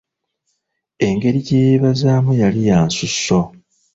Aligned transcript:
Engeri 1.07 1.39
gye 1.47 1.57
yeebazaamu 1.65 2.31
yali 2.41 2.61
ya 2.69 2.77
nsusso 2.87 3.39